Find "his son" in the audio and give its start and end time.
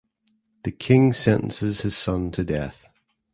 1.81-2.31